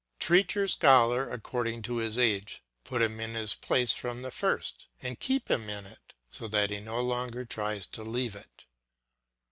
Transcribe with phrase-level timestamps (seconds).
[0.19, 2.63] Treat your scholar according to his age.
[2.83, 6.71] Put him in his place from the first, and keep him in it, so that
[6.71, 8.65] he no longer tries to leave it.